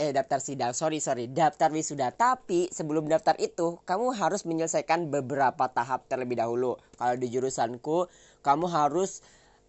eh 0.00 0.10
daftar 0.16 0.40
sidang. 0.40 0.72
Sorry 0.72 0.98
sorry. 0.98 1.28
Daftar 1.28 1.68
wisuda. 1.76 2.08
Tapi 2.16 2.72
sebelum 2.72 3.04
daftar 3.04 3.36
itu 3.36 3.84
kamu 3.84 4.16
harus 4.16 4.48
menyelesaikan 4.48 5.12
beberapa 5.12 5.68
tahap 5.68 6.08
terlebih 6.08 6.40
dahulu. 6.40 6.80
Kalau 6.96 7.14
di 7.20 7.28
jurusanku 7.28 8.08
kamu 8.40 8.66
harus 8.72 9.20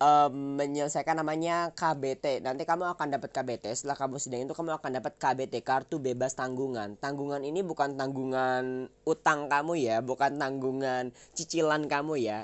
um, 0.04 0.60
menyelesaikan 0.60 1.16
namanya 1.16 1.72
KBT. 1.72 2.44
Nanti 2.44 2.68
kamu 2.68 2.92
akan 2.94 3.08
dapat 3.16 3.32
KBT. 3.32 3.72
Setelah 3.72 3.98
kamu 3.98 4.20
sidang 4.20 4.44
itu 4.44 4.54
kamu 4.54 4.76
akan 4.76 4.92
dapat 5.00 5.14
KBT 5.16 5.64
kartu 5.64 5.98
bebas 6.04 6.36
tanggungan. 6.36 7.00
Tanggungan 7.00 7.42
ini 7.48 7.64
bukan 7.64 7.96
tanggungan 7.96 8.92
utang 9.08 9.48
kamu 9.48 9.80
ya, 9.80 9.98
bukan 10.04 10.36
tanggungan 10.36 11.16
cicilan 11.32 11.88
kamu 11.88 12.20
ya. 12.20 12.40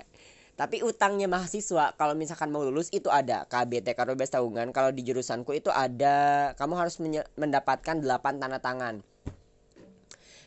Tapi 0.60 0.84
utangnya 0.84 1.32
mahasiswa 1.32 1.96
kalau 1.96 2.20
misalkan 2.20 2.52
mau 2.52 2.60
lulus 2.60 2.92
itu 2.92 3.08
ada 3.08 3.48
KBT 3.48 3.96
kartu 3.96 4.16
bebas 4.16 4.32
tanggungan. 4.32 4.72
Kalau 4.72 4.92
di 4.96 5.04
jurusanku 5.04 5.56
itu 5.56 5.72
ada 5.72 6.52
kamu 6.56 6.74
harus 6.80 6.96
mendapatkan 7.36 7.96
8 8.00 8.40
tanda 8.40 8.60
tangan. 8.60 9.04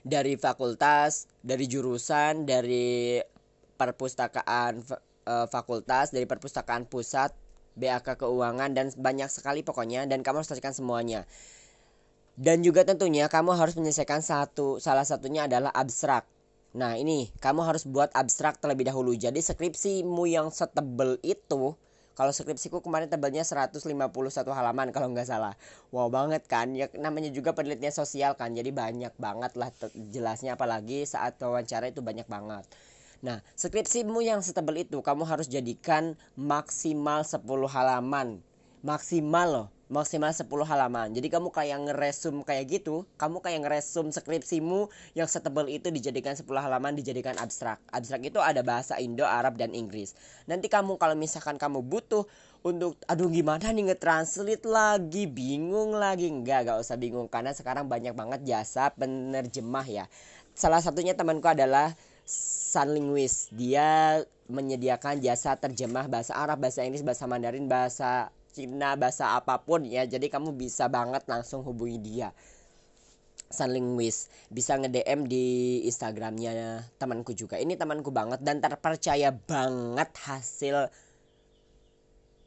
Dari 0.02 0.34
fakultas, 0.34 1.30
dari 1.46 1.70
jurusan, 1.70 2.42
dari 2.42 3.22
perpustakaan 3.78 4.82
uh, 5.26 5.46
fakultas 5.50 6.10
dari 6.10 6.26
perpustakaan 6.26 6.86
pusat 6.86 7.34
BAK 7.72 8.20
keuangan 8.20 8.70
dan 8.76 8.92
banyak 8.92 9.32
sekali 9.32 9.64
pokoknya 9.64 10.04
dan 10.04 10.20
kamu 10.20 10.42
harus 10.42 10.48
selesaikan 10.52 10.76
semuanya. 10.76 11.24
Dan 12.32 12.64
juga 12.64 12.84
tentunya 12.84 13.28
kamu 13.28 13.56
harus 13.56 13.76
menyelesaikan 13.76 14.24
satu 14.24 14.80
salah 14.80 15.04
satunya 15.04 15.44
adalah 15.44 15.72
abstrak. 15.72 16.24
Nah 16.72 16.96
ini 16.96 17.28
kamu 17.40 17.60
harus 17.64 17.84
buat 17.84 18.08
abstrak 18.16 18.56
terlebih 18.60 18.88
dahulu. 18.88 19.12
Jadi 19.12 19.40
skripsimu 19.40 20.24
yang 20.24 20.48
setebel 20.48 21.20
itu 21.20 21.76
kalau 22.12 22.28
skripsiku 22.28 22.84
kemarin 22.84 23.08
tebalnya 23.08 23.40
151 23.40 23.84
halaman 24.52 24.92
kalau 24.92 25.08
nggak 25.12 25.28
salah. 25.28 25.56
Wow 25.92 26.12
banget 26.12 26.44
kan 26.48 26.72
ya 26.76 26.88
namanya 26.96 27.32
juga 27.32 27.56
penelitian 27.56 27.92
sosial 27.92 28.36
kan 28.36 28.52
jadi 28.52 28.68
banyak 28.68 29.16
banget 29.16 29.52
lah 29.56 29.68
jelasnya. 30.12 30.56
Apalagi 30.56 31.04
saat 31.04 31.36
wawancara 31.40 31.88
itu 31.88 32.00
banyak 32.04 32.28
banget 32.28 32.64
Nah, 33.22 33.38
skripsimu 33.54 34.18
yang 34.18 34.42
setebal 34.42 34.82
itu 34.82 34.98
kamu 34.98 35.22
harus 35.22 35.46
jadikan 35.46 36.18
maksimal 36.34 37.22
10 37.22 37.70
halaman. 37.70 38.42
Maksimal 38.82 39.46
loh, 39.46 39.68
maksimal 39.86 40.34
10 40.34 40.66
halaman. 40.66 41.14
Jadi 41.14 41.30
kamu 41.30 41.54
kayak 41.54 41.86
ngeresum 41.86 42.42
kayak 42.42 42.82
gitu, 42.82 43.06
kamu 43.14 43.38
kayak 43.38 43.62
ngeresum 43.62 44.10
skripsimu 44.10 44.90
yang 45.14 45.30
setebal 45.30 45.70
itu 45.70 45.94
dijadikan 45.94 46.34
10 46.34 46.50
halaman 46.58 46.98
dijadikan 46.98 47.38
abstrak. 47.38 47.78
Abstrak 47.94 48.26
itu 48.26 48.42
ada 48.42 48.66
bahasa 48.66 48.98
Indo, 48.98 49.22
Arab 49.22 49.54
dan 49.54 49.70
Inggris. 49.70 50.18
Nanti 50.50 50.66
kamu 50.66 50.98
kalau 50.98 51.14
misalkan 51.14 51.62
kamu 51.62 51.78
butuh 51.78 52.26
untuk 52.66 52.98
aduh 53.06 53.30
gimana 53.30 53.70
nih 53.70 53.94
nge-translate 53.94 54.66
lagi, 54.66 55.30
bingung 55.30 55.94
lagi. 55.94 56.26
Enggak, 56.26 56.74
gak 56.74 56.78
usah 56.82 56.98
bingung 56.98 57.30
karena 57.30 57.54
sekarang 57.54 57.86
banyak 57.86 58.18
banget 58.18 58.42
jasa 58.42 58.90
penerjemah 58.98 59.86
ya. 59.86 60.10
Salah 60.58 60.82
satunya 60.82 61.14
temanku 61.14 61.46
adalah 61.46 61.94
Sunlinguist. 62.26 63.52
Dia 63.52 64.22
menyediakan 64.48 65.22
jasa 65.22 65.56
terjemah 65.56 66.06
bahasa 66.06 66.36
Arab, 66.36 66.62
bahasa 66.62 66.84
Inggris, 66.84 67.04
bahasa 67.04 67.24
Mandarin, 67.24 67.66
bahasa 67.66 68.30
Cina, 68.52 68.94
bahasa 69.00 69.32
apa 69.36 69.56
pun 69.60 69.84
ya. 69.88 70.04
Jadi 70.04 70.28
kamu 70.28 70.52
bisa 70.54 70.86
banget 70.86 71.24
langsung 71.26 71.64
hubungi 71.64 71.98
dia. 71.98 72.30
Sunlinguist 73.52 74.32
bisa 74.48 74.80
nge-DM 74.80 75.28
di 75.28 75.44
Instagramnya 75.84 76.88
temanku 76.96 77.36
juga. 77.36 77.60
Ini 77.60 77.76
temanku 77.76 78.08
banget 78.08 78.40
dan 78.40 78.64
terpercaya 78.64 79.28
banget 79.28 80.08
hasil 80.24 80.88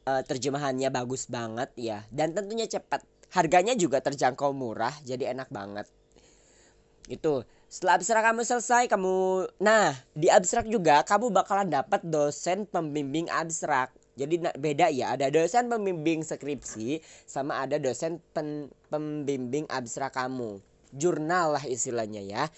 uh, 0.06 0.22
terjemahannya 0.26 0.90
bagus 0.90 1.30
banget 1.30 1.70
ya 1.78 2.02
dan 2.10 2.34
tentunya 2.34 2.66
cepat. 2.66 3.06
Harganya 3.34 3.74
juga 3.74 3.98
terjangkau 4.02 4.54
murah 4.54 4.94
jadi 5.02 5.34
enak 5.34 5.50
banget. 5.50 5.86
Itu 7.10 7.46
setelah 7.66 7.98
abstrak 7.98 8.22
kamu 8.22 8.42
selesai 8.46 8.84
kamu 8.86 9.16
nah 9.58 9.90
di 10.14 10.30
abstrak 10.30 10.70
juga 10.70 11.02
kamu 11.02 11.34
bakalan 11.34 11.66
dapat 11.66 11.98
dosen 12.06 12.62
pembimbing 12.66 13.26
abstrak. 13.26 13.90
Jadi 14.16 14.40
beda 14.56 14.88
ya 14.88 15.12
ada 15.12 15.28
dosen 15.28 15.68
pembimbing 15.68 16.24
skripsi 16.24 17.04
sama 17.28 17.60
ada 17.60 17.76
dosen 17.76 18.22
pen, 18.32 18.72
pembimbing 18.88 19.68
abstrak 19.68 20.14
kamu. 20.16 20.62
Jurnal 20.94 21.58
lah 21.58 21.64
istilahnya 21.68 22.24
ya. 22.24 22.48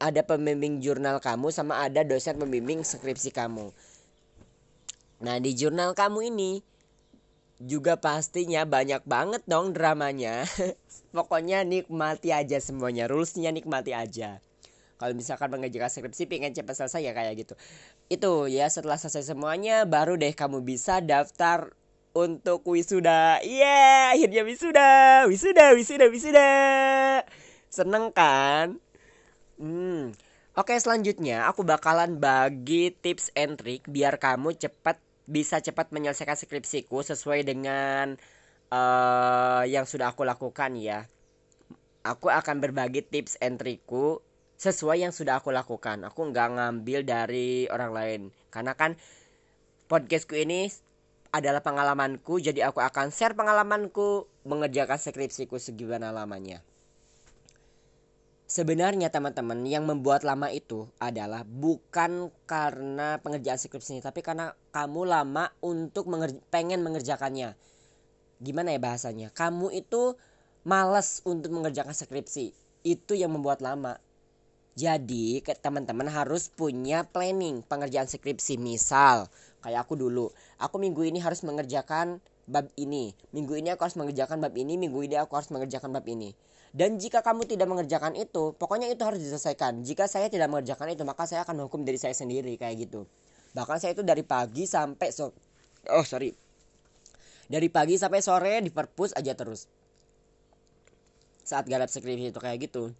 Ada 0.00 0.26
pembimbing 0.26 0.82
jurnal 0.82 1.22
kamu 1.22 1.54
sama 1.54 1.86
ada 1.86 2.02
dosen 2.02 2.40
pembimbing 2.40 2.82
skripsi 2.82 3.30
kamu. 3.30 3.70
Nah 5.22 5.36
di 5.38 5.54
jurnal 5.54 5.94
kamu 5.94 6.34
ini 6.34 6.52
juga 7.62 7.94
pastinya 7.94 8.66
banyak 8.66 9.06
banget 9.06 9.46
dong 9.46 9.70
dramanya. 9.70 10.42
Pokoknya 11.14 11.62
nikmati 11.62 12.34
aja 12.34 12.58
semuanya 12.58 13.06
rulesnya 13.06 13.54
nikmati 13.54 13.94
aja 13.94 14.42
kalau 14.96 15.14
misalkan 15.16 15.50
mengerjakan 15.50 15.90
skripsi 15.90 16.30
pengen 16.30 16.54
cepat 16.54 16.74
selesai 16.78 17.02
ya 17.02 17.12
kayak 17.12 17.34
gitu. 17.44 17.54
Itu 18.06 18.46
ya 18.46 18.70
setelah 18.70 18.96
selesai 18.96 19.34
semuanya 19.34 19.84
baru 19.84 20.14
deh 20.14 20.32
kamu 20.32 20.62
bisa 20.62 21.02
daftar 21.02 21.74
untuk 22.14 22.62
wisuda. 22.70 23.42
Iya 23.42 23.66
yeah, 23.66 24.02
akhirnya 24.14 24.42
wisuda 24.46 24.90
wisuda 25.26 25.74
wisuda 25.74 26.06
wisuda. 26.08 26.50
Seneng 27.68 28.14
kan? 28.14 28.78
Hmm. 29.58 30.14
Oke 30.54 30.78
selanjutnya 30.78 31.50
aku 31.50 31.66
bakalan 31.66 32.22
bagi 32.22 32.94
tips 32.94 33.34
and 33.34 33.58
trick 33.58 33.82
biar 33.90 34.22
kamu 34.22 34.54
cepat 34.54 35.02
bisa 35.26 35.58
cepat 35.58 35.90
menyelesaikan 35.90 36.38
skripsiku 36.38 37.02
sesuai 37.02 37.42
dengan 37.42 38.14
uh, 38.70 39.66
yang 39.66 39.82
sudah 39.82 40.14
aku 40.14 40.22
lakukan 40.22 40.78
ya. 40.78 41.10
Aku 42.06 42.30
akan 42.30 42.62
berbagi 42.62 43.02
tips 43.02 43.40
and 43.42 43.58
trikku 43.58 44.22
sesuai 44.58 45.04
yang 45.04 45.12
sudah 45.12 45.42
aku 45.42 45.50
lakukan. 45.50 46.06
Aku 46.08 46.30
nggak 46.30 46.48
ngambil 46.58 47.00
dari 47.04 47.66
orang 47.70 47.90
lain. 47.92 48.20
Karena 48.48 48.72
kan 48.78 48.94
podcastku 49.90 50.38
ini 50.38 50.70
adalah 51.34 51.66
pengalamanku 51.66 52.38
jadi 52.38 52.70
aku 52.70 52.78
akan 52.78 53.10
share 53.10 53.34
pengalamanku 53.34 54.30
mengerjakan 54.46 55.02
skripsiku 55.02 55.58
segimana 55.58 56.14
lamanya. 56.14 56.62
Sebenarnya 58.44 59.10
teman-teman 59.10 59.66
yang 59.66 59.82
membuat 59.82 60.22
lama 60.22 60.46
itu 60.52 60.86
adalah 61.02 61.42
bukan 61.42 62.30
karena 62.46 63.18
pengerjaan 63.18 63.58
skripsi 63.58 63.98
tapi 63.98 64.22
karena 64.22 64.54
kamu 64.70 65.10
lama 65.10 65.50
untuk 65.58 66.06
mengerj 66.06 66.38
pengen 66.54 66.86
mengerjakannya. 66.86 67.58
Gimana 68.38 68.76
ya 68.76 68.78
bahasanya? 68.78 69.34
Kamu 69.34 69.74
itu 69.74 70.14
males 70.62 71.18
untuk 71.26 71.50
mengerjakan 71.50 71.96
skripsi. 71.96 72.54
Itu 72.86 73.18
yang 73.18 73.34
membuat 73.34 73.58
lama 73.64 73.98
jadi 74.74 75.38
teman-teman 75.62 76.10
harus 76.10 76.50
punya 76.50 77.06
planning 77.06 77.62
pengerjaan 77.62 78.10
skripsi. 78.10 78.58
Misal 78.58 79.30
kayak 79.62 79.86
aku 79.86 79.94
dulu 79.94 80.34
aku 80.58 80.82
minggu 80.82 81.06
ini 81.06 81.22
harus 81.22 81.46
mengerjakan 81.46 82.18
bab 82.50 82.66
ini. 82.74 83.14
Minggu 83.30 83.54
ini 83.54 83.70
aku 83.70 83.86
harus 83.86 83.94
mengerjakan 83.94 84.42
bab 84.42 84.50
ini 84.58 84.74
minggu 84.74 84.98
ini 85.06 85.14
aku 85.14 85.38
harus 85.38 85.54
mengerjakan 85.54 85.94
bab 85.94 86.02
ini. 86.10 86.34
Dan 86.74 86.98
jika 86.98 87.22
kamu 87.22 87.46
tidak 87.46 87.70
mengerjakan 87.70 88.18
itu 88.18 88.58
pokoknya 88.58 88.90
itu 88.90 89.06
harus 89.06 89.22
diselesaikan. 89.22 89.86
Jika 89.86 90.10
saya 90.10 90.26
tidak 90.26 90.50
mengerjakan 90.50 90.90
itu 90.90 91.06
maka 91.06 91.30
saya 91.30 91.46
akan 91.46 91.62
menghukum 91.62 91.86
diri 91.86 92.02
saya 92.02 92.18
sendiri 92.18 92.58
kayak 92.58 92.90
gitu. 92.90 93.06
Bahkan 93.54 93.78
saya 93.78 93.94
itu 93.94 94.02
dari 94.02 94.26
pagi 94.26 94.66
sampai 94.66 95.14
so 95.14 95.30
oh 95.94 96.02
sorry. 96.02 96.34
Dari 97.46 97.70
pagi 97.70 97.94
sampai 97.94 98.18
sore 98.18 98.58
di 98.58 98.74
perpus 98.74 99.14
aja 99.14 99.38
terus. 99.38 99.70
Saat 101.46 101.70
garap 101.70 101.86
skripsi 101.86 102.34
itu 102.34 102.40
kayak 102.42 102.58
gitu 102.66 102.90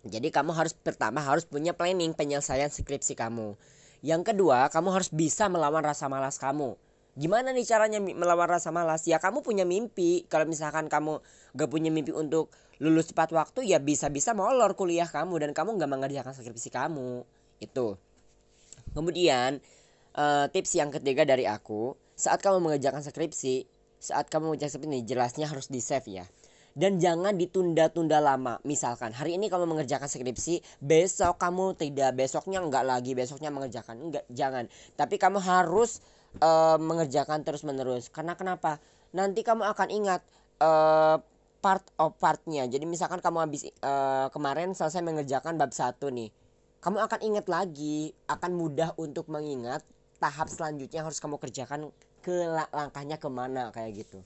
jadi 0.00 0.32
kamu 0.32 0.56
harus 0.56 0.72
pertama 0.72 1.20
harus 1.20 1.44
punya 1.44 1.76
planning 1.76 2.16
penyelesaian 2.16 2.72
skripsi 2.72 3.12
kamu. 3.12 3.60
Yang 4.00 4.32
kedua 4.32 4.72
kamu 4.72 4.96
harus 4.96 5.12
bisa 5.12 5.52
melawan 5.52 5.84
rasa 5.84 6.08
malas 6.08 6.40
kamu. 6.40 6.72
Gimana 7.20 7.52
nih 7.52 7.68
caranya 7.68 8.00
melawan 8.00 8.48
rasa 8.48 8.72
malas? 8.72 9.04
Ya 9.04 9.20
kamu 9.20 9.44
punya 9.44 9.68
mimpi. 9.68 10.24
Kalau 10.32 10.48
misalkan 10.48 10.88
kamu 10.88 11.20
gak 11.52 11.68
punya 11.68 11.92
mimpi 11.92 12.16
untuk 12.16 12.48
lulus 12.80 13.12
tepat 13.12 13.28
waktu 13.36 13.68
ya 13.68 13.76
bisa-bisa 13.76 14.32
molor 14.32 14.72
kuliah 14.72 15.04
kamu 15.04 15.44
dan 15.44 15.50
kamu 15.52 15.76
gak 15.76 15.90
mengerjakan 15.90 16.32
skripsi 16.32 16.72
kamu. 16.72 17.28
Itu. 17.60 18.00
Kemudian 18.96 19.60
uh, 20.16 20.48
tips 20.48 20.80
yang 20.80 20.88
ketiga 20.88 21.28
dari 21.28 21.44
aku 21.44 21.92
saat 22.16 22.40
kamu 22.40 22.72
mengerjakan 22.72 23.04
skripsi 23.04 23.68
saat 24.00 24.32
kamu 24.32 24.56
mengerjakan 24.56 24.80
skripsi 24.80 24.88
ini 24.88 25.00
jelasnya 25.04 25.44
harus 25.44 25.68
di 25.68 25.84
save 25.84 26.08
ya 26.08 26.24
dan 26.74 27.02
jangan 27.02 27.34
ditunda-tunda 27.34 28.22
lama. 28.22 28.62
Misalkan 28.62 29.10
hari 29.10 29.36
ini 29.36 29.50
kamu 29.50 29.66
mengerjakan 29.66 30.06
skripsi, 30.06 30.62
besok 30.78 31.38
kamu 31.40 31.74
tidak, 31.74 32.14
besoknya 32.14 32.62
enggak 32.62 32.86
lagi, 32.86 33.12
besoknya 33.14 33.50
mengerjakan. 33.50 34.10
Enggak, 34.10 34.24
jangan. 34.30 34.70
Tapi 34.94 35.16
kamu 35.18 35.38
harus 35.42 36.04
uh, 36.38 36.78
mengerjakan 36.78 37.42
terus-menerus. 37.42 38.08
Karena 38.08 38.38
kenapa? 38.38 38.78
Nanti 39.10 39.42
kamu 39.42 39.66
akan 39.66 39.88
ingat 39.90 40.22
uh, 40.62 41.18
part 41.60 41.84
of 42.00 42.14
partnya. 42.16 42.64
Jadi 42.70 42.86
misalkan 42.86 43.18
kamu 43.18 43.38
habis 43.50 43.68
uh, 43.82 44.30
kemarin 44.30 44.72
selesai 44.72 45.02
mengerjakan 45.02 45.58
bab 45.58 45.74
satu 45.74 46.08
nih. 46.08 46.30
Kamu 46.80 46.96
akan 46.96 47.20
ingat 47.20 47.46
lagi, 47.50 48.16
akan 48.24 48.56
mudah 48.56 48.96
untuk 48.96 49.28
mengingat 49.28 49.84
tahap 50.16 50.48
selanjutnya 50.48 51.04
harus 51.04 51.20
kamu 51.20 51.36
kerjakan 51.36 51.92
ke 52.20 52.32
langkahnya 52.72 53.16
ke 53.20 53.28
mana 53.28 53.68
kayak 53.72 54.04
gitu. 54.04 54.24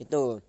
Gitu. 0.00 0.40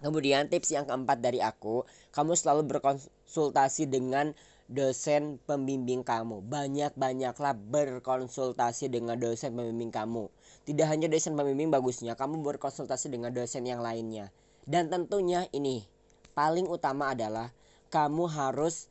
Kemudian 0.00 0.48
tips 0.48 0.72
yang 0.72 0.88
keempat 0.88 1.20
dari 1.20 1.44
aku, 1.44 1.84
kamu 2.16 2.32
selalu 2.32 2.72
berkonsultasi 2.72 3.84
dengan 3.84 4.32
dosen 4.70 5.36
pembimbing 5.44 6.00
kamu. 6.00 6.40
Banyak-banyaklah 6.46 7.52
berkonsultasi 7.58 8.88
dengan 8.88 9.20
dosen 9.20 9.52
pembimbing 9.52 9.92
kamu. 9.92 10.32
Tidak 10.64 10.86
hanya 10.88 11.10
dosen 11.10 11.36
pembimbing 11.36 11.68
bagusnya, 11.68 12.16
kamu 12.16 12.40
berkonsultasi 12.40 13.12
dengan 13.12 13.34
dosen 13.34 13.68
yang 13.68 13.84
lainnya. 13.84 14.32
Dan 14.64 14.88
tentunya 14.88 15.50
ini 15.50 15.84
paling 16.32 16.70
utama 16.70 17.12
adalah 17.12 17.52
kamu 17.90 18.30
harus 18.30 18.86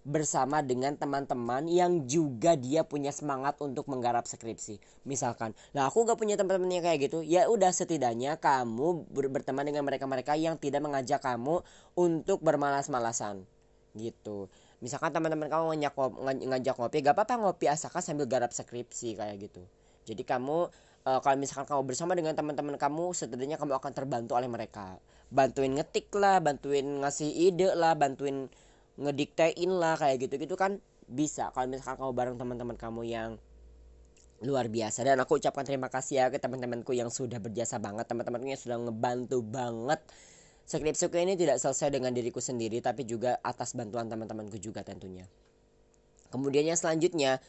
bersama 0.00 0.64
dengan 0.64 0.96
teman-teman 0.96 1.68
yang 1.68 2.08
juga 2.08 2.56
dia 2.56 2.80
punya 2.88 3.12
semangat 3.12 3.60
untuk 3.60 3.84
menggarap 3.84 4.24
skripsi. 4.24 4.80
Misalkan, 5.04 5.52
lah 5.76 5.92
aku 5.92 6.08
gak 6.08 6.16
punya 6.16 6.40
teman-teman 6.40 6.72
yang 6.72 6.84
kayak 6.84 7.10
gitu, 7.10 7.20
ya 7.20 7.46
udah 7.52 7.68
setidaknya 7.68 8.40
kamu 8.40 9.04
ber 9.12 9.28
berteman 9.28 9.68
dengan 9.68 9.84
mereka-mereka 9.84 10.40
yang 10.40 10.56
tidak 10.56 10.80
mengajak 10.80 11.20
kamu 11.20 11.60
untuk 11.92 12.40
bermalas-malasan 12.40 13.44
gitu. 13.92 14.48
Misalkan 14.80 15.12
teman-teman 15.12 15.52
kamu 15.52 15.64
ngajak 15.76 15.92
ngajak 16.48 16.74
ngopi, 16.80 16.98
gak 17.04 17.14
apa-apa 17.20 17.34
ngopi 17.36 17.68
asalkan 17.68 18.00
sambil 18.00 18.24
garap 18.24 18.56
skripsi 18.56 19.20
kayak 19.20 19.36
gitu. 19.36 19.60
Jadi 20.08 20.24
kamu 20.24 20.72
uh, 21.04 21.20
kalau 21.20 21.36
misalkan 21.36 21.68
kamu 21.68 21.82
bersama 21.84 22.16
dengan 22.16 22.32
teman-teman 22.32 22.80
kamu, 22.80 23.12
setidaknya 23.12 23.60
kamu 23.60 23.76
akan 23.76 23.92
terbantu 23.92 24.32
oleh 24.32 24.48
mereka. 24.48 24.96
Bantuin 25.28 25.76
ngetik 25.76 26.08
lah, 26.16 26.40
bantuin 26.40 27.04
ngasih 27.04 27.28
ide 27.28 27.76
lah, 27.76 27.92
bantuin 27.92 28.48
ngediktein 29.00 29.72
lah 29.72 29.96
kayak 29.96 30.28
gitu-gitu 30.28 30.54
kan 30.60 30.78
bisa. 31.08 31.48
Kalau 31.56 31.66
misalkan 31.66 31.96
kamu 31.98 32.12
bareng 32.12 32.36
teman-teman 32.36 32.76
kamu 32.76 33.02
yang 33.08 33.30
luar 34.44 34.68
biasa. 34.68 35.04
Dan 35.04 35.20
aku 35.20 35.40
ucapkan 35.40 35.64
terima 35.64 35.88
kasih 35.88 36.14
ya 36.20 36.24
ke 36.28 36.36
teman-temanku 36.36 36.92
yang 36.92 37.08
sudah 37.08 37.40
berjasa 37.40 37.80
banget. 37.80 38.08
Teman-temanku 38.08 38.46
yang 38.46 38.60
sudah 38.60 38.78
ngebantu 38.78 39.40
banget. 39.40 40.00
Skripsiku 40.68 41.18
ini 41.18 41.34
tidak 41.34 41.58
selesai 41.58 41.90
dengan 41.90 42.14
diriku 42.14 42.38
sendiri 42.38 42.78
tapi 42.78 43.02
juga 43.02 43.42
atas 43.42 43.74
bantuan 43.74 44.06
teman-temanku 44.06 44.60
juga 44.62 44.86
tentunya. 44.86 45.26
Kemudian 46.30 46.62
yang 46.62 46.78
selanjutnya 46.78 47.42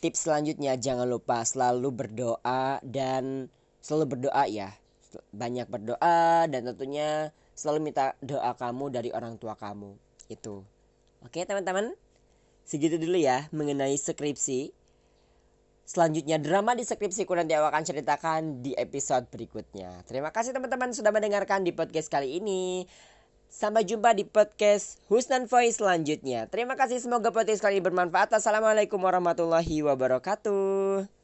tips 0.00 0.24
selanjutnya 0.24 0.80
jangan 0.80 1.04
lupa 1.04 1.44
selalu 1.44 1.92
berdoa 1.92 2.80
dan 2.80 3.52
selalu 3.84 4.16
berdoa 4.16 4.48
ya. 4.48 4.72
Banyak 5.28 5.68
berdoa 5.68 6.48
dan 6.48 6.72
tentunya 6.72 7.36
selalu 7.52 7.92
minta 7.92 8.16
doa 8.24 8.56
kamu 8.56 8.96
dari 8.96 9.12
orang 9.12 9.36
tua 9.36 9.52
kamu 9.52 10.07
itu 10.28 10.64
oke 11.24 11.38
teman-teman 11.44 11.92
segitu 12.68 13.00
dulu 13.00 13.16
ya 13.16 13.48
mengenai 13.50 13.96
skripsi 13.96 14.70
selanjutnya 15.88 16.36
drama 16.36 16.76
di 16.76 16.84
skripsiku 16.84 17.32
nanti 17.32 17.56
aku 17.56 17.66
akan 17.72 17.84
ceritakan 17.84 18.40
di 18.60 18.76
episode 18.76 19.26
berikutnya 19.32 20.04
terima 20.04 20.28
kasih 20.30 20.52
teman-teman 20.52 20.92
sudah 20.92 21.10
mendengarkan 21.10 21.64
di 21.64 21.72
podcast 21.72 22.12
kali 22.12 22.38
ini 22.38 22.84
Sampai 23.48 23.80
jumpa 23.88 24.12
di 24.12 24.28
podcast 24.28 25.00
Husnan 25.08 25.48
Voice 25.48 25.80
selanjutnya. 25.80 26.44
Terima 26.52 26.76
kasih 26.76 27.00
semoga 27.00 27.32
podcast 27.32 27.64
kali 27.64 27.80
bermanfaat. 27.80 28.36
Assalamualaikum 28.36 29.00
warahmatullahi 29.00 29.80
wabarakatuh. 29.88 31.17